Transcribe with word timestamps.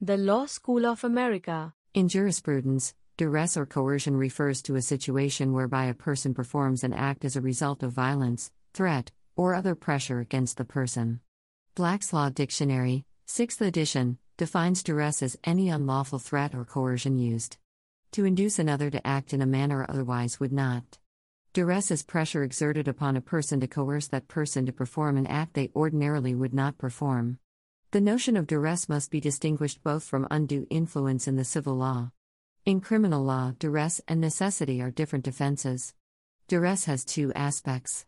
The 0.00 0.16
Law 0.16 0.46
School 0.46 0.86
of 0.86 1.02
America. 1.02 1.74
In 1.92 2.06
jurisprudence, 2.06 2.94
duress 3.16 3.56
or 3.56 3.66
coercion 3.66 4.16
refers 4.16 4.62
to 4.62 4.76
a 4.76 4.80
situation 4.80 5.52
whereby 5.52 5.86
a 5.86 5.94
person 5.94 6.34
performs 6.34 6.84
an 6.84 6.92
act 6.92 7.24
as 7.24 7.34
a 7.34 7.40
result 7.40 7.82
of 7.82 7.90
violence, 7.90 8.52
threat, 8.72 9.10
or 9.34 9.54
other 9.54 9.74
pressure 9.74 10.20
against 10.20 10.56
the 10.56 10.64
person. 10.64 11.18
Black's 11.74 12.12
Law 12.12 12.28
Dictionary, 12.28 13.06
6th 13.26 13.60
edition, 13.60 14.18
defines 14.36 14.84
duress 14.84 15.20
as 15.20 15.36
any 15.42 15.68
unlawful 15.68 16.20
threat 16.20 16.54
or 16.54 16.64
coercion 16.64 17.18
used 17.18 17.56
to 18.12 18.24
induce 18.24 18.60
another 18.60 18.90
to 18.90 19.04
act 19.04 19.34
in 19.34 19.42
a 19.42 19.46
manner 19.46 19.84
otherwise 19.88 20.38
would 20.38 20.52
not. 20.52 20.98
Duress 21.52 21.90
is 21.90 22.04
pressure 22.04 22.44
exerted 22.44 22.86
upon 22.86 23.16
a 23.16 23.20
person 23.20 23.58
to 23.58 23.66
coerce 23.66 24.06
that 24.06 24.28
person 24.28 24.64
to 24.64 24.72
perform 24.72 25.16
an 25.16 25.26
act 25.26 25.54
they 25.54 25.72
ordinarily 25.74 26.36
would 26.36 26.54
not 26.54 26.78
perform. 26.78 27.40
The 27.90 28.02
notion 28.02 28.36
of 28.36 28.46
duress 28.46 28.86
must 28.86 29.10
be 29.10 29.18
distinguished 29.18 29.82
both 29.82 30.04
from 30.04 30.26
undue 30.30 30.66
influence 30.68 31.26
in 31.26 31.36
the 31.36 31.44
civil 31.44 31.74
law. 31.74 32.10
In 32.66 32.82
criminal 32.82 33.24
law, 33.24 33.54
duress 33.58 33.98
and 34.06 34.20
necessity 34.20 34.82
are 34.82 34.90
different 34.90 35.24
defenses. 35.24 35.94
Duress 36.48 36.84
has 36.84 37.02
two 37.02 37.32
aspects. 37.32 38.04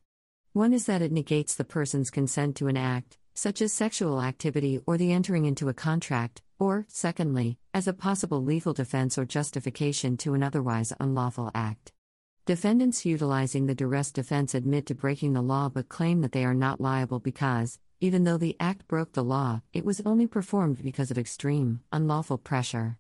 One 0.53 0.75
is 0.75 0.84
that 0.84 1.01
it 1.01 1.12
negates 1.12 1.55
the 1.55 1.65
person's 1.65 2.11
consent 2.11 2.56
to 2.56 2.66
an 2.66 2.77
act, 2.77 3.16
such 3.33 3.62
as 3.62 3.73
sexual 3.73 4.20
activity 4.20 4.80
or 4.87 4.98
the 4.98 5.12
entering 5.12 5.47
into 5.47 5.70
a 5.70 5.75
contract, 5.75 6.42
or, 6.59 6.84
secondly, 6.89 7.56
as 7.73 7.89
a 7.89 7.95
possible 7.95 8.45
legal 8.45 8.75
defense 8.75 9.17
or 9.17 9.25
justification 9.25 10.19
to 10.19 10.34
an 10.34 10.42
otherwise 10.42 10.92
unlawful 11.01 11.51
act. 11.55 11.91
Defendants 12.45 13.06
utilizing 13.06 13.65
the 13.65 13.75
duress 13.75 14.12
defense 14.12 14.55
admit 14.55 14.84
to 14.87 14.95
breaking 14.95 15.33
the 15.33 15.41
law 15.41 15.70
but 15.70 15.89
claim 15.89 16.20
that 16.20 16.33
they 16.33 16.45
are 16.45 16.53
not 16.53 16.83
liable 16.83 17.19
because, 17.19 17.78
even 18.01 18.25
though 18.25 18.39
the 18.39 18.57
act 18.59 18.89
broke 18.89 19.13
the 19.13 19.23
law, 19.23 19.61
it 19.75 19.85
was 19.85 20.01
only 20.07 20.27
performed 20.27 20.83
because 20.83 21.11
of 21.11 21.19
extreme, 21.19 21.81
unlawful 21.93 22.39
pressure. 22.39 22.97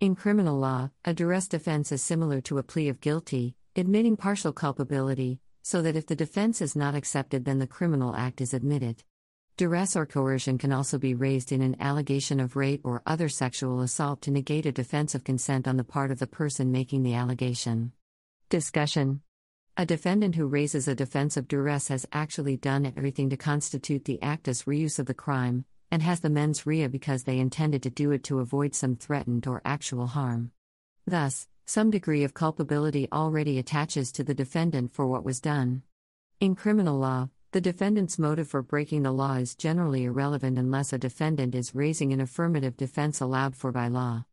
In 0.00 0.14
criminal 0.14 0.58
law, 0.58 0.90
a 1.04 1.12
duress 1.12 1.48
defense 1.48 1.92
is 1.92 2.02
similar 2.02 2.40
to 2.42 2.56
a 2.56 2.62
plea 2.62 2.88
of 2.88 3.00
guilty, 3.00 3.56
admitting 3.76 4.16
partial 4.16 4.52
culpability, 4.52 5.40
so 5.62 5.82
that 5.82 5.96
if 5.96 6.06
the 6.06 6.16
defense 6.16 6.62
is 6.62 6.74
not 6.74 6.94
accepted, 6.94 7.44
then 7.44 7.58
the 7.58 7.66
criminal 7.66 8.16
act 8.16 8.40
is 8.40 8.54
admitted. 8.54 9.04
Duress 9.58 9.96
or 9.96 10.06
coercion 10.06 10.56
can 10.56 10.72
also 10.72 10.98
be 10.98 11.14
raised 11.14 11.52
in 11.52 11.60
an 11.60 11.76
allegation 11.80 12.40
of 12.40 12.56
rape 12.56 12.80
or 12.84 13.02
other 13.04 13.28
sexual 13.28 13.82
assault 13.82 14.22
to 14.22 14.30
negate 14.30 14.64
a 14.64 14.72
defense 14.72 15.14
of 15.14 15.24
consent 15.24 15.68
on 15.68 15.76
the 15.76 15.84
part 15.84 16.10
of 16.10 16.20
the 16.20 16.26
person 16.26 16.72
making 16.72 17.02
the 17.02 17.14
allegation. 17.14 17.92
Discussion 18.48 19.20
a 19.80 19.86
defendant 19.86 20.34
who 20.34 20.44
raises 20.44 20.88
a 20.88 20.94
defense 20.96 21.36
of 21.36 21.46
duress 21.46 21.86
has 21.86 22.04
actually 22.12 22.56
done 22.56 22.84
everything 22.84 23.30
to 23.30 23.36
constitute 23.36 24.04
the 24.06 24.20
actus 24.20 24.66
reus 24.66 24.98
of 24.98 25.06
the 25.06 25.14
crime, 25.14 25.64
and 25.88 26.02
has 26.02 26.18
the 26.18 26.28
mens 26.28 26.66
rea 26.66 26.88
because 26.88 27.22
they 27.22 27.38
intended 27.38 27.80
to 27.80 27.88
do 27.88 28.10
it 28.10 28.24
to 28.24 28.40
avoid 28.40 28.74
some 28.74 28.96
threatened 28.96 29.46
or 29.46 29.62
actual 29.64 30.08
harm. 30.08 30.50
Thus, 31.06 31.46
some 31.64 31.92
degree 31.92 32.24
of 32.24 32.34
culpability 32.34 33.06
already 33.12 33.56
attaches 33.56 34.10
to 34.12 34.24
the 34.24 34.34
defendant 34.34 34.92
for 34.94 35.06
what 35.06 35.24
was 35.24 35.40
done. 35.40 35.82
In 36.40 36.56
criminal 36.56 36.98
law, 36.98 37.28
the 37.52 37.60
defendant's 37.60 38.18
motive 38.18 38.48
for 38.48 38.62
breaking 38.62 39.04
the 39.04 39.12
law 39.12 39.34
is 39.34 39.54
generally 39.54 40.06
irrelevant 40.06 40.58
unless 40.58 40.92
a 40.92 40.98
defendant 40.98 41.54
is 41.54 41.72
raising 41.72 42.12
an 42.12 42.20
affirmative 42.20 42.76
defense 42.76 43.20
allowed 43.20 43.54
for 43.54 43.70
by 43.70 43.86
law. 43.86 44.24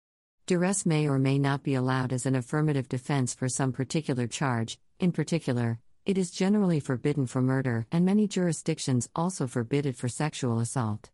Duress 0.47 0.88
may 0.88 1.07
or 1.07 1.19
may 1.19 1.38
not 1.38 1.61
be 1.61 1.75
allowed 1.75 2.11
as 2.11 2.25
an 2.25 2.35
affirmative 2.35 2.89
defense 2.89 3.35
for 3.35 3.47
some 3.47 3.71
particular 3.71 4.25
charge, 4.25 4.79
in 4.99 5.11
particular, 5.11 5.79
it 6.05 6.17
is 6.17 6.31
generally 6.31 6.79
forbidden 6.79 7.25
for 7.27 7.41
murder, 7.41 7.88
and 7.91 8.05
many 8.05 8.27
jurisdictions 8.27 9.09
also 9.15 9.47
forbid 9.47 9.85
it 9.85 9.95
for 9.95 10.07
sexual 10.07 10.59
assault. 10.59 11.09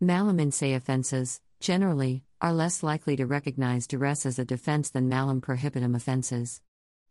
Malum 0.00 0.40
in 0.40 0.50
se 0.50 0.74
offenses, 0.74 1.40
generally, 1.60 2.24
are 2.40 2.52
less 2.52 2.82
likely 2.82 3.16
to 3.16 3.26
recognize 3.26 3.86
duress 3.86 4.24
as 4.24 4.38
a 4.38 4.44
defense 4.44 4.90
than 4.90 5.08
malum 5.08 5.40
prohibitum 5.40 5.94
offenses. 5.94 6.62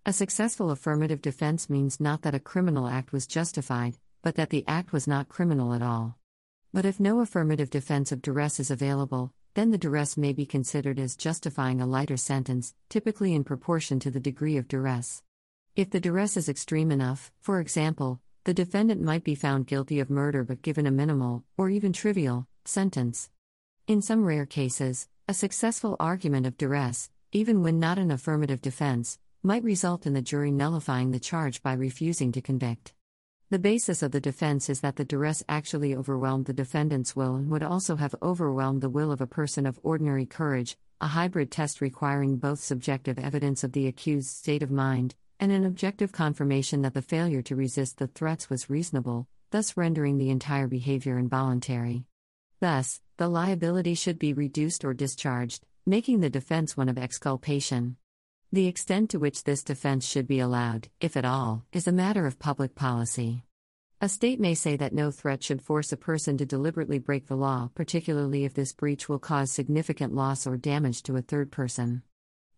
A 0.05 0.13
successful 0.13 0.71
affirmative 0.71 1.21
defense 1.21 1.69
means 1.69 1.99
not 1.99 2.23
that 2.23 2.33
a 2.33 2.39
criminal 2.39 2.87
act 2.87 3.13
was 3.13 3.27
justified, 3.27 3.97
but 4.23 4.35
that 4.35 4.49
the 4.49 4.65
act 4.67 4.91
was 4.91 5.07
not 5.07 5.29
criminal 5.29 5.73
at 5.73 5.83
all. 5.83 6.17
But 6.73 6.85
if 6.85 6.99
no 6.99 7.19
affirmative 7.19 7.69
defense 7.69 8.11
of 8.11 8.21
duress 8.21 8.59
is 8.59 8.71
available, 8.71 9.33
then 9.53 9.71
the 9.71 9.77
duress 9.77 10.17
may 10.17 10.33
be 10.33 10.45
considered 10.45 10.99
as 10.99 11.15
justifying 11.15 11.79
a 11.79 11.85
lighter 11.85 12.17
sentence, 12.17 12.73
typically 12.89 13.33
in 13.33 13.43
proportion 13.43 13.99
to 13.99 14.09
the 14.09 14.19
degree 14.19 14.57
of 14.57 14.67
duress. 14.67 15.21
If 15.75 15.91
the 15.91 15.99
duress 15.99 16.35
is 16.35 16.49
extreme 16.49 16.91
enough, 16.91 17.31
for 17.39 17.59
example, 17.59 18.19
the 18.43 18.53
defendant 18.53 19.01
might 19.01 19.23
be 19.23 19.35
found 19.35 19.67
guilty 19.67 19.99
of 19.99 20.09
murder 20.09 20.43
but 20.43 20.61
given 20.61 20.87
a 20.87 20.91
minimal, 20.91 21.43
or 21.57 21.69
even 21.69 21.93
trivial, 21.93 22.47
sentence. 22.65 23.29
In 23.87 24.01
some 24.01 24.25
rare 24.25 24.45
cases, 24.45 25.07
a 25.27 25.33
successful 25.33 25.95
argument 25.99 26.45
of 26.47 26.57
duress, 26.57 27.09
even 27.31 27.61
when 27.61 27.79
not 27.79 27.99
an 27.99 28.11
affirmative 28.11 28.61
defense, 28.61 29.19
might 29.43 29.63
result 29.63 30.05
in 30.05 30.13
the 30.13 30.21
jury 30.21 30.51
nullifying 30.51 31.11
the 31.11 31.19
charge 31.19 31.61
by 31.61 31.73
refusing 31.73 32.31
to 32.31 32.41
convict. 32.41 32.93
The 33.51 33.59
basis 33.59 34.03
of 34.03 34.11
the 34.11 34.19
defense 34.19 34.69
is 34.69 34.81
that 34.81 34.95
the 34.95 35.05
duress 35.05 35.43
actually 35.47 35.95
overwhelmed 35.95 36.45
the 36.45 36.53
defendant's 36.53 37.15
will 37.15 37.35
and 37.35 37.49
would 37.49 37.63
also 37.63 37.95
have 37.95 38.15
overwhelmed 38.21 38.81
the 38.81 38.89
will 38.89 39.11
of 39.11 39.21
a 39.21 39.27
person 39.27 39.65
of 39.65 39.79
ordinary 39.81 40.25
courage, 40.25 40.77
a 40.99 41.07
hybrid 41.07 41.51
test 41.51 41.79
requiring 41.79 42.37
both 42.37 42.59
subjective 42.59 43.17
evidence 43.17 43.63
of 43.63 43.71
the 43.71 43.87
accused's 43.87 44.35
state 44.35 44.61
of 44.61 44.71
mind 44.71 45.15
and 45.39 45.51
an 45.51 45.65
objective 45.65 46.11
confirmation 46.11 46.81
that 46.81 46.93
the 46.93 47.01
failure 47.01 47.41
to 47.43 47.55
resist 47.55 47.97
the 47.97 48.07
threats 48.07 48.49
was 48.49 48.69
reasonable, 48.69 49.27
thus 49.51 49.77
rendering 49.77 50.17
the 50.17 50.29
entire 50.29 50.67
behavior 50.67 51.17
involuntary. 51.17 52.05
Thus, 52.59 53.01
the 53.17 53.29
liability 53.29 53.95
should 53.95 54.19
be 54.19 54.33
reduced 54.33 54.83
or 54.83 54.93
discharged, 54.93 55.63
making 55.85 56.19
the 56.19 56.29
defense 56.29 56.75
one 56.75 56.89
of 56.89 56.97
exculpation. 56.97 57.95
The 58.51 58.67
extent 58.67 59.11
to 59.11 59.19
which 59.19 59.43
this 59.43 59.63
defense 59.63 60.05
should 60.05 60.27
be 60.27 60.39
allowed, 60.39 60.89
if 60.99 61.15
at 61.15 61.25
all, 61.25 61.65
is 61.71 61.87
a 61.87 61.91
matter 61.91 62.25
of 62.25 62.39
public 62.39 62.75
policy. 62.75 63.43
A 64.01 64.07
state 64.07 64.39
may 64.39 64.55
say 64.55 64.77
that 64.77 64.93
no 64.93 65.11
threat 65.11 65.43
should 65.43 65.61
force 65.61 65.91
a 65.91 65.97
person 65.97 66.37
to 66.37 66.45
deliberately 66.45 66.99
break 66.99 67.27
the 67.27 67.35
law, 67.35 67.69
particularly 67.75 68.45
if 68.45 68.53
this 68.53 68.71
breach 68.71 69.09
will 69.09 69.19
cause 69.19 69.51
significant 69.51 70.15
loss 70.15 70.47
or 70.47 70.57
damage 70.57 71.03
to 71.03 71.17
a 71.17 71.21
third 71.21 71.51
person. 71.51 72.03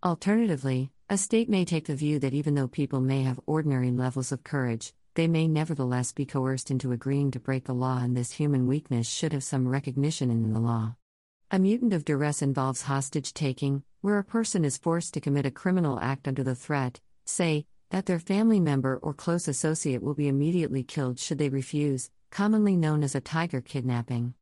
Alternatively, 0.04 0.92
a 1.12 1.18
state 1.18 1.50
may 1.50 1.66
take 1.66 1.88
the 1.88 1.94
view 1.94 2.20
that 2.20 2.34
even 2.34 2.56
though 2.56 2.70
people 2.70 3.02
may 3.02 3.24
have 3.24 3.38
ordinary 3.46 3.92
levels 3.92 4.32
of 4.32 4.46
courage, 4.46 4.94
they 5.16 5.28
may 5.28 5.46
nevertheless 5.46 6.14
be 6.14 6.26
coerced 6.26 6.72
into 6.72 6.94
agreeing 6.94 7.30
to 7.30 7.38
break 7.38 7.66
the 7.66 7.74
law, 7.74 7.98
and 7.98 8.16
this 8.16 8.32
human 8.32 8.66
weakness 8.66 9.10
should 9.10 9.34
have 9.34 9.44
some 9.44 9.68
recognition 9.68 10.32
in 10.32 10.54
the 10.54 10.60
law. 10.62 10.96
A 11.52 11.60
mutant 11.60 11.92
of 11.92 12.06
duress 12.06 12.42
involves 12.42 12.84
hostage 12.84 13.34
taking, 13.34 13.84
where 14.00 14.20
a 14.20 14.24
person 14.24 14.64
is 14.64 14.78
forced 14.78 15.14
to 15.14 15.20
commit 15.20 15.46
a 15.46 15.52
criminal 15.52 16.00
act 16.00 16.30
under 16.30 16.46
the 16.46 16.56
threat, 16.56 17.02
say, 17.26 17.66
that 17.90 18.06
their 18.06 18.18
family 18.18 18.62
member 18.62 18.98
or 19.04 19.14
close 19.14 19.50
associate 19.50 20.02
will 20.02 20.14
be 20.14 20.30
immediately 20.30 20.82
killed 20.82 21.20
should 21.20 21.40
they 21.40 21.50
refuse, 21.50 22.10
commonly 22.30 22.78
known 22.78 23.04
as 23.04 23.16
a 23.16 23.20
tiger 23.20 23.60
kidnapping. 23.60 24.34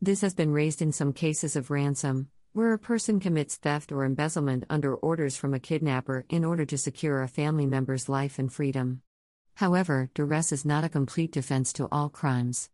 This 0.00 0.20
has 0.20 0.34
been 0.34 0.52
raised 0.52 0.82
in 0.82 0.92
some 0.92 1.12
cases 1.12 1.56
of 1.56 1.72
ransom, 1.72 2.28
where 2.54 2.74
a 2.74 2.78
person 2.78 3.18
commits 3.18 3.56
theft 3.56 3.90
or 3.90 4.04
embezzlement 4.04 4.64
under 4.68 4.94
orders 4.94 5.36
from 5.38 5.54
a 5.54 5.58
kidnapper 5.58 6.26
in 6.28 6.44
order 6.44 6.66
to 6.66 6.76
secure 6.76 7.22
a 7.22 7.28
family 7.28 7.64
member's 7.64 8.10
life 8.10 8.38
and 8.38 8.52
freedom. 8.52 9.00
However, 9.54 10.10
duress 10.12 10.52
is 10.52 10.64
not 10.64 10.84
a 10.84 10.90
complete 10.90 11.32
defense 11.32 11.72
to 11.74 11.88
all 11.90 12.10
crimes. 12.10 12.68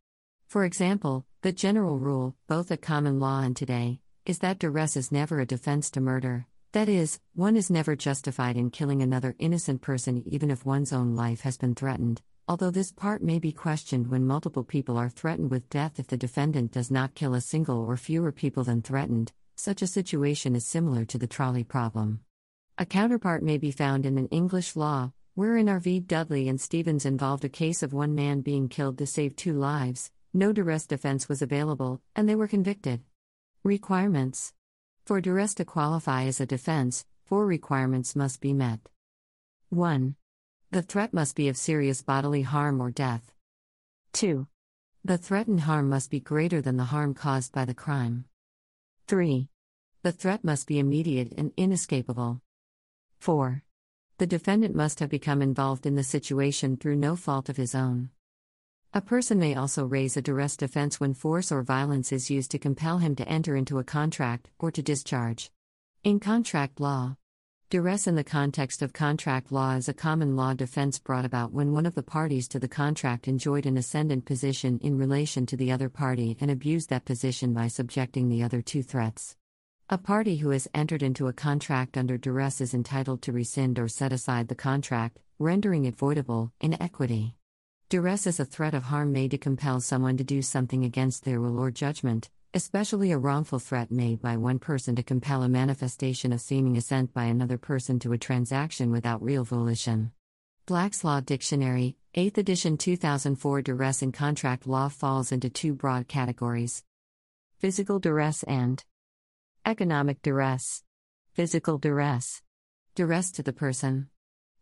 For 0.48 0.64
example, 0.64 1.26
the 1.42 1.52
general 1.52 1.96
rule, 1.96 2.34
both 2.48 2.72
at 2.72 2.82
common 2.82 3.20
law 3.20 3.40
and 3.40 3.56
today, 3.56 4.00
is 4.26 4.40
that 4.40 4.58
duress 4.58 4.96
is 4.96 5.12
never 5.12 5.38
a 5.38 5.46
defense 5.46 5.92
to 5.92 6.00
murder. 6.00 6.46
That 6.72 6.88
is, 6.88 7.20
one 7.34 7.56
is 7.56 7.70
never 7.70 7.94
justified 7.94 8.56
in 8.56 8.70
killing 8.70 9.00
another 9.00 9.36
innocent 9.38 9.80
person 9.80 10.24
even 10.26 10.50
if 10.50 10.66
one's 10.66 10.92
own 10.92 11.14
life 11.14 11.42
has 11.42 11.56
been 11.56 11.76
threatened, 11.76 12.20
although 12.48 12.72
this 12.72 12.90
part 12.90 13.22
may 13.22 13.38
be 13.38 13.52
questioned 13.52 14.08
when 14.08 14.26
multiple 14.26 14.64
people 14.64 14.96
are 14.96 15.08
threatened 15.08 15.52
with 15.52 15.70
death 15.70 16.00
if 16.00 16.08
the 16.08 16.16
defendant 16.16 16.72
does 16.72 16.90
not 16.90 17.14
kill 17.14 17.34
a 17.34 17.40
single 17.40 17.78
or 17.78 17.96
fewer 17.96 18.32
people 18.32 18.64
than 18.64 18.82
threatened, 18.82 19.32
such 19.58 19.82
a 19.82 19.88
situation 19.88 20.54
is 20.54 20.64
similar 20.64 21.04
to 21.04 21.18
the 21.18 21.26
trolley 21.26 21.64
problem. 21.64 22.20
A 22.78 22.86
counterpart 22.86 23.42
may 23.42 23.58
be 23.58 23.72
found 23.72 24.06
in 24.06 24.16
an 24.16 24.28
English 24.28 24.76
law, 24.76 25.12
wherein 25.34 25.68
R. 25.68 25.80
v. 25.80 25.98
Dudley 25.98 26.48
and 26.48 26.60
Stevens 26.60 27.04
involved 27.04 27.44
a 27.44 27.48
case 27.48 27.82
of 27.82 27.92
one 27.92 28.14
man 28.14 28.40
being 28.40 28.68
killed 28.68 28.98
to 28.98 29.06
save 29.06 29.34
two 29.34 29.54
lives, 29.54 30.12
no 30.32 30.52
duress 30.52 30.86
defense 30.86 31.28
was 31.28 31.42
available, 31.42 32.00
and 32.14 32.28
they 32.28 32.36
were 32.36 32.46
convicted. 32.46 33.00
Requirements 33.64 34.54
For 35.04 35.20
duress 35.20 35.54
to 35.54 35.64
qualify 35.64 36.26
as 36.26 36.40
a 36.40 36.46
defense, 36.46 37.04
four 37.24 37.44
requirements 37.44 38.14
must 38.14 38.40
be 38.40 38.52
met. 38.52 38.88
1. 39.70 40.14
The 40.70 40.82
threat 40.82 41.12
must 41.12 41.34
be 41.34 41.48
of 41.48 41.56
serious 41.56 42.00
bodily 42.00 42.42
harm 42.42 42.80
or 42.80 42.92
death. 42.92 43.34
2. 44.12 44.46
The 45.04 45.18
threatened 45.18 45.62
harm 45.62 45.88
must 45.88 46.12
be 46.12 46.20
greater 46.20 46.62
than 46.62 46.76
the 46.76 46.84
harm 46.84 47.12
caused 47.12 47.52
by 47.52 47.64
the 47.64 47.74
crime. 47.74 48.26
3. 49.08 49.48
The 50.02 50.12
threat 50.12 50.44
must 50.44 50.66
be 50.66 50.78
immediate 50.78 51.32
and 51.38 51.50
inescapable. 51.56 52.42
4. 53.20 53.62
The 54.18 54.26
defendant 54.26 54.74
must 54.74 55.00
have 55.00 55.08
become 55.08 55.40
involved 55.40 55.86
in 55.86 55.94
the 55.94 56.04
situation 56.04 56.76
through 56.76 56.96
no 56.96 57.16
fault 57.16 57.48
of 57.48 57.56
his 57.56 57.74
own. 57.74 58.10
A 58.92 59.00
person 59.00 59.38
may 59.38 59.54
also 59.54 59.86
raise 59.86 60.18
a 60.18 60.20
duress 60.20 60.58
defense 60.58 61.00
when 61.00 61.14
force 61.14 61.50
or 61.50 61.62
violence 61.62 62.12
is 62.12 62.28
used 62.28 62.50
to 62.50 62.58
compel 62.58 62.98
him 62.98 63.16
to 63.16 63.26
enter 63.26 63.56
into 63.56 63.78
a 63.78 63.84
contract 63.84 64.50
or 64.58 64.70
to 64.70 64.82
discharge. 64.82 65.50
In 66.04 66.20
contract 66.20 66.78
law, 66.78 67.16
duress 67.70 68.06
in 68.06 68.14
the 68.14 68.24
context 68.24 68.80
of 68.80 68.94
contract 68.94 69.52
law 69.52 69.74
is 69.74 69.90
a 69.90 69.92
common 69.92 70.34
law 70.34 70.54
defense 70.54 70.98
brought 70.98 71.26
about 71.26 71.52
when 71.52 71.70
one 71.70 71.84
of 71.84 71.94
the 71.94 72.02
parties 72.02 72.48
to 72.48 72.58
the 72.58 72.66
contract 72.66 73.28
enjoyed 73.28 73.66
an 73.66 73.76
ascendant 73.76 74.24
position 74.24 74.78
in 74.82 74.96
relation 74.96 75.44
to 75.44 75.54
the 75.54 75.70
other 75.70 75.90
party 75.90 76.34
and 76.40 76.50
abused 76.50 76.88
that 76.88 77.04
position 77.04 77.52
by 77.52 77.68
subjecting 77.68 78.30
the 78.30 78.42
other 78.42 78.62
to 78.62 78.82
threats. 78.82 79.36
A 79.90 79.98
party 79.98 80.36
who 80.36 80.48
has 80.48 80.66
entered 80.72 81.02
into 81.02 81.26
a 81.26 81.32
contract 81.34 81.98
under 81.98 82.16
duress 82.16 82.62
is 82.62 82.72
entitled 82.72 83.20
to 83.20 83.32
rescind 83.32 83.78
or 83.78 83.86
set 83.86 84.14
aside 84.14 84.48
the 84.48 84.54
contract, 84.54 85.18
rendering 85.38 85.84
it 85.84 85.98
voidable, 85.98 86.52
in 86.62 86.80
equity. 86.82 87.34
Duress 87.90 88.26
is 88.26 88.40
a 88.40 88.46
threat 88.46 88.72
of 88.72 88.84
harm 88.84 89.12
made 89.12 89.32
to 89.32 89.38
compel 89.38 89.82
someone 89.82 90.16
to 90.16 90.24
do 90.24 90.40
something 90.40 90.86
against 90.86 91.26
their 91.26 91.38
will 91.38 91.58
or 91.58 91.70
judgment, 91.70 92.30
especially 92.58 93.12
a 93.12 93.18
wrongful 93.18 93.60
threat 93.60 93.88
made 93.88 94.20
by 94.20 94.36
one 94.36 94.58
person 94.58 94.96
to 94.96 95.02
compel 95.04 95.44
a 95.44 95.48
manifestation 95.48 96.32
of 96.32 96.40
seeming 96.40 96.76
assent 96.76 97.14
by 97.14 97.22
another 97.22 97.56
person 97.56 98.00
to 98.00 98.12
a 98.12 98.18
transaction 98.18 98.90
without 98.90 99.22
real 99.22 99.44
volition. 99.44 100.10
Black's 100.66 101.04
Law 101.04 101.20
Dictionary, 101.20 101.96
8th 102.16 102.36
edition 102.36 102.76
2004 102.76 103.62
Duress 103.62 104.02
in 104.02 104.10
contract 104.10 104.66
law 104.66 104.88
falls 104.88 105.30
into 105.30 105.48
two 105.48 105.72
broad 105.72 106.08
categories 106.08 106.82
physical 107.60 108.00
duress 108.00 108.42
and 108.42 108.84
economic 109.64 110.20
duress. 110.22 110.82
Physical 111.34 111.78
duress. 111.78 112.42
Duress 112.96 113.30
to 113.32 113.44
the 113.44 113.52
person. 113.52 114.08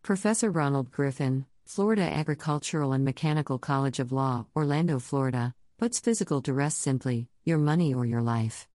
Professor 0.03 0.51
Ronald 0.51 0.91
Griffin, 0.91 1.47
Florida 1.65 2.03
Agricultural 2.03 2.93
and 2.93 3.03
Mechanical 3.03 3.57
College 3.57 3.99
of 3.99 4.11
Law, 4.11 4.45
Orlando, 4.55 4.99
Florida, 4.99 5.55
puts 5.77 5.99
physical 5.99 6.41
duress 6.41 6.75
simply 6.75 7.27
your 7.43 7.59
money 7.59 7.93
or 7.93 8.03
your 8.03 8.21
life. 8.21 8.67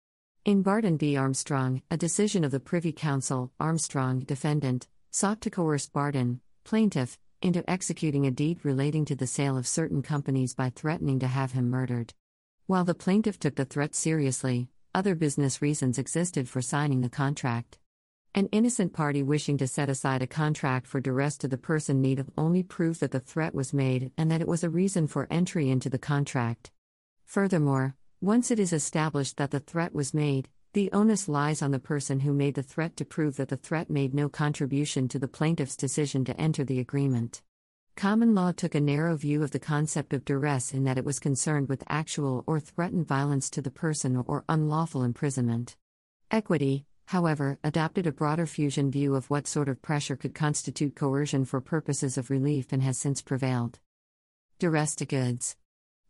In 0.45 0.61
Barton 0.61 0.99
v. 0.99 1.17
Armstrong, 1.17 1.81
a 1.91 1.97
decision 1.97 2.45
of 2.45 2.51
the 2.51 2.61
Privy 2.61 2.93
Council, 2.93 3.51
Armstrong, 3.59 4.19
defendant, 4.21 4.87
sought 5.11 5.41
to 5.41 5.51
coerce 5.51 5.89
Barton, 5.89 6.43
plaintiff, 6.63 7.19
into 7.41 7.69
executing 7.69 8.27
a 8.27 8.31
deed 8.31 8.61
relating 8.65 9.07
to 9.07 9.17
the 9.17 9.27
sale 9.27 9.57
of 9.57 9.67
certain 9.67 10.03
companies 10.03 10.55
by 10.55 10.69
threatening 10.69 11.19
to 11.21 11.27
have 11.27 11.53
him 11.53 11.71
murdered. 11.71 12.13
While 12.67 12.85
the 12.85 12.95
plaintiff 12.95 13.39
took 13.39 13.55
the 13.57 13.65
threat 13.65 13.95
seriously, 13.95 14.69
other 14.95 15.15
business 15.15 15.63
reasons 15.63 15.99
existed 15.99 16.51
for 16.51 16.61
signing 16.61 17.01
the 17.01 17.09
contract. 17.09 17.79
An 18.35 18.47
innocent 18.53 18.93
party 18.93 19.23
wishing 19.23 19.57
to 19.57 19.67
set 19.67 19.89
aside 19.89 20.21
a 20.21 20.27
contract 20.27 20.87
for 20.87 21.01
duress 21.01 21.39
to 21.39 21.49
the 21.49 21.57
person 21.57 22.03
need 22.03 22.23
only 22.37 22.63
prove 22.63 22.99
that 22.99 23.11
the 23.11 23.21
threat 23.21 23.55
was 23.55 23.73
made 23.73 24.13
and 24.19 24.31
that 24.31 24.43
it 24.43 24.49
was 24.49 24.63
a 24.63 24.69
reason 24.69 25.07
for 25.07 25.27
entry 25.31 25.71
into 25.71 25.89
the 25.89 25.99
contract. 25.99 26.71
Furthermore, 27.31 27.95
once 28.21 28.51
it 28.51 28.59
is 28.59 28.73
established 28.73 29.37
that 29.37 29.53
the 29.53 29.61
threat 29.61 29.95
was 29.95 30.13
made, 30.13 30.49
the 30.73 30.91
onus 30.91 31.29
lies 31.29 31.63
on 31.63 31.71
the 31.71 31.79
person 31.79 32.19
who 32.19 32.33
made 32.33 32.57
the 32.57 32.63
threat 32.65 32.97
to 32.97 33.05
prove 33.05 33.37
that 33.37 33.51
the 33.51 33.57
threat 33.57 33.89
made 33.89 34.13
no 34.13 34.29
contribution 34.29 35.07
to 35.07 35.17
the 35.17 35.29
plaintiff's 35.29 35.77
decision 35.77 36.25
to 36.25 36.41
enter 36.41 36.65
the 36.65 36.81
agreement. 36.81 37.41
Common 37.95 38.35
law 38.35 38.51
took 38.51 38.75
a 38.75 38.81
narrow 38.81 39.15
view 39.15 39.45
of 39.45 39.53
the 39.53 39.61
concept 39.61 40.13
of 40.13 40.25
duress 40.25 40.75
in 40.75 40.83
that 40.83 40.99
it 40.99 41.05
was 41.05 41.21
concerned 41.21 41.69
with 41.69 41.85
actual 41.89 42.43
or 42.49 42.59
threatened 42.59 43.07
violence 43.07 43.49
to 43.51 43.63
the 43.63 43.71
person 43.71 44.17
or 44.27 44.45
unlawful 44.49 45.05
imprisonment. 45.05 45.77
Equity, 46.33 46.85
however, 47.07 47.61
adopted 47.63 48.09
a 48.09 48.13
broader 48.13 48.45
fusion 48.45 48.91
view 48.91 49.15
of 49.15 49.31
what 49.31 49.47
sort 49.47 49.69
of 49.69 49.81
pressure 49.83 50.17
could 50.17 50.35
constitute 50.35 50.97
coercion 50.97 51.45
for 51.45 51.61
purposes 51.61 52.19
of 52.19 52.29
relief 52.29 52.73
and 52.73 52.83
has 52.83 52.99
since 52.99 53.23
prevailed. 53.23 53.79
Duress 54.59 54.97
to 54.97 55.07
goods. 55.07 55.55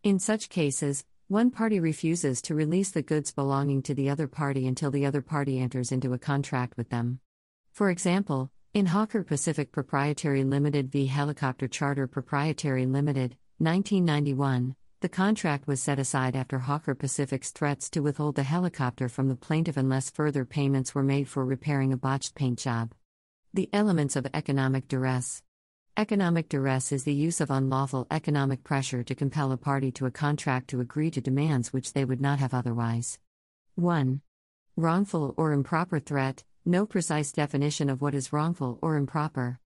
In 0.02 0.19
such 0.19 0.49
cases, 0.49 1.05
one 1.31 1.49
party 1.49 1.79
refuses 1.79 2.43
to 2.43 2.56
release 2.56 2.91
the 2.91 3.03
goods 3.03 3.31
belonging 3.31 3.81
to 3.81 3.94
the 3.94 4.11
other 4.11 4.27
party 4.27 4.67
until 4.67 4.91
the 4.91 5.06
other 5.06 5.23
party 5.23 5.61
enters 5.61 5.93
into 5.93 6.12
a 6.12 6.19
contract 6.19 6.77
with 6.77 6.88
them. 6.88 7.21
For 7.71 7.88
example, 7.88 8.50
in 8.75 8.87
Hawker 8.87 9.23
Pacific 9.23 9.71
Proprietary 9.71 10.43
Limited 10.43 10.91
v. 10.91 11.06
Helicopter 11.06 11.69
Charter 11.69 12.09
Proprietary 12.09 12.85
Limited, 12.85 13.37
1991, 13.59 14.75
the 15.03 15.09
contract 15.09 15.69
was 15.69 15.81
set 15.81 16.00
aside 16.00 16.35
after 16.35 16.59
Hawker 16.59 16.97
Pacific's 16.97 17.53
threats 17.53 17.88
to 17.91 18.00
withhold 18.00 18.35
the 18.35 18.43
helicopter 18.43 19.09
from 19.09 19.29
the 19.29 19.37
plaintiff 19.37 19.76
unless 19.76 20.11
further 20.11 20.44
payments 20.44 20.97
were 20.97 21.05
made 21.05 21.29
for 21.29 21.44
repairing 21.44 21.93
a 21.93 21.97
botched 21.97 22.35
paint 22.35 22.59
job. 22.59 22.93
The 23.55 23.71
elements 23.73 24.17
of 24.17 24.26
economic 24.35 24.88
duress. 24.88 25.44
Economic 25.96 26.48
duress 26.48 26.92
is 26.92 27.04
the 27.04 27.12
use 27.12 27.40
of 27.40 27.50
unlawful 27.50 28.06
economic 28.10 28.62
pressure 28.62 29.02
to 29.02 29.14
compel 29.14 29.52
a 29.52 29.56
party 29.56 29.90
to 29.90 30.06
a 30.06 30.10
contract 30.10 30.69
to 30.69 30.81
agree 30.81 31.10
to 31.10 31.20
demands 31.20 31.72
which 31.72 31.92
they 31.92 32.04
would 32.04 32.20
not 32.20 32.38
have 32.38 32.54
otherwise. 32.54 33.19
1. 33.75 34.20
Wrongful 34.76 35.34
or 35.37 35.52
improper 35.52 35.98
threat, 35.98 36.44
no 36.64 36.87
precise 36.87 37.32
definition 37.32 37.90
of 37.90 38.00
what 38.00 38.14
is 38.14 38.32
wrongful 38.32 38.78
or 38.81 38.96
improper. 38.96 39.58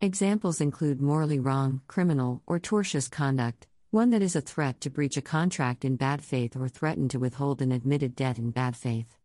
Examples 0.00 0.60
include 0.60 1.00
morally 1.00 1.38
wrong, 1.38 1.80
criminal, 1.86 2.42
or 2.46 2.58
tortious 2.58 3.10
conduct, 3.10 3.66
one 3.90 4.10
that 4.10 4.20
is 4.20 4.36
a 4.36 4.40
threat 4.40 4.80
to 4.80 4.90
breach 4.90 5.16
a 5.16 5.22
contract 5.22 5.84
in 5.84 5.96
bad 5.96 6.22
faith 6.22 6.56
or 6.56 6.68
threaten 6.68 7.08
to 7.08 7.18
withhold 7.18 7.62
an 7.62 7.72
admitted 7.72 8.14
debt 8.16 8.38
in 8.38 8.50
bad 8.50 8.76
faith. 8.76 9.16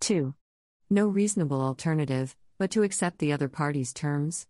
2. 0.00 0.34
No 0.88 1.08
reasonable 1.08 1.60
alternative, 1.60 2.36
but 2.58 2.70
to 2.70 2.84
accept 2.84 3.18
the 3.18 3.32
other 3.32 3.48
party's 3.48 3.92
terms. 3.92 4.46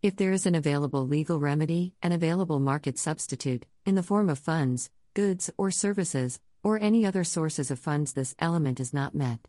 If 0.00 0.14
there 0.14 0.30
is 0.30 0.46
an 0.46 0.54
available 0.54 1.08
legal 1.08 1.40
remedy, 1.40 1.92
an 2.02 2.12
available 2.12 2.60
market 2.60 2.96
substitute, 3.00 3.66
in 3.84 3.96
the 3.96 4.02
form 4.04 4.30
of 4.30 4.38
funds, 4.38 4.90
goods, 5.12 5.50
or 5.58 5.72
services, 5.72 6.38
or 6.62 6.78
any 6.78 7.04
other 7.04 7.24
sources 7.24 7.72
of 7.72 7.80
funds, 7.80 8.12
this 8.12 8.36
element 8.38 8.78
is 8.78 8.94
not 8.94 9.16
met. 9.16 9.40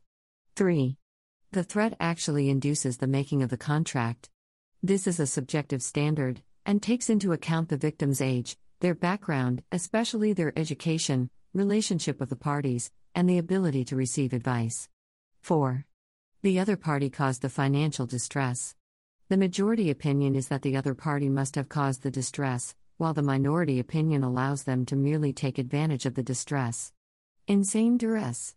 3. 0.56 0.98
The 1.52 1.64
threat 1.64 1.96
actually 2.00 2.50
induces 2.50 2.98
the 2.98 3.06
making 3.06 3.44
of 3.44 3.52
the 3.52 3.58
contract. 3.58 4.32
This 4.82 5.06
is 5.06 5.20
a 5.20 5.28
subjective 5.28 5.84
standard, 5.84 6.42
and 6.66 6.82
takes 6.82 7.12
into 7.12 7.32
account 7.32 7.70
the 7.70 7.78
victim's 7.78 8.20
age, 8.20 8.58
their 8.80 8.96
background, 8.96 9.62
especially 9.72 10.34
their 10.34 10.58
education, 10.58 11.30
relationship 11.54 12.22
of 12.22 12.30
the 12.30 12.36
parties, 12.36 12.90
and 13.14 13.30
the 13.30 13.38
ability 13.38 13.86
to 13.86 13.96
receive 13.96 14.34
advice. 14.34 14.90
4. 15.42 15.86
The 16.42 16.58
other 16.58 16.76
party 16.76 17.12
caused 17.12 17.44
the 17.44 17.50
financial 17.50 18.08
distress. 18.08 18.76
The 19.30 19.38
majority 19.38 19.92
opinion 19.92 20.36
is 20.36 20.48
that 20.48 20.64
the 20.64 20.76
other 20.76 20.96
party 20.96 21.30
must 21.30 21.54
have 21.54 21.70
caused 21.70 22.02
the 22.02 22.10
distress, 22.10 22.74
while 22.98 23.14
the 23.14 23.22
minority 23.22 23.78
opinion 23.78 24.24
allows 24.24 24.64
them 24.64 24.88
to 24.88 24.96
merely 24.96 25.34
take 25.34 25.60
advantage 25.60 26.08
of 26.08 26.16
the 26.16 26.24
distress. 26.24 26.92
Insane 27.48 28.00
duress. 28.00 28.56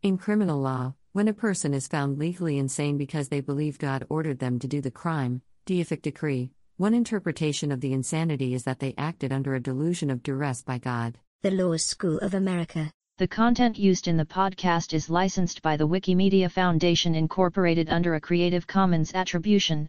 In 0.00 0.16
criminal 0.16 0.60
law, 0.60 0.94
when 1.10 1.26
a 1.26 1.32
person 1.32 1.74
is 1.74 1.88
found 1.88 2.20
legally 2.20 2.56
insane 2.56 2.96
because 2.96 3.30
they 3.30 3.40
believe 3.40 3.80
God 3.80 4.06
ordered 4.08 4.38
them 4.38 4.60
to 4.60 4.68
do 4.68 4.80
the 4.80 4.92
crime, 4.92 5.42
deific 5.66 6.02
decree, 6.02 6.52
one 6.76 6.94
interpretation 6.94 7.72
of 7.72 7.80
the 7.80 7.92
insanity 7.92 8.54
is 8.54 8.62
that 8.62 8.78
they 8.78 8.94
acted 8.96 9.32
under 9.32 9.56
a 9.56 9.60
delusion 9.60 10.08
of 10.08 10.22
duress 10.22 10.62
by 10.62 10.78
God. 10.78 11.18
The 11.42 11.50
Law 11.50 11.76
School 11.78 12.18
of 12.20 12.34
America. 12.34 12.92
The 13.18 13.26
content 13.26 13.76
used 13.76 14.06
in 14.06 14.18
the 14.18 14.24
podcast 14.24 14.94
is 14.94 15.10
licensed 15.10 15.62
by 15.62 15.76
the 15.76 15.88
Wikimedia 15.88 16.48
Foundation 16.48 17.16
Incorporated 17.16 17.88
under 17.88 18.14
a 18.14 18.20
Creative 18.20 18.68
Commons 18.68 19.12
Attribution, 19.14 19.88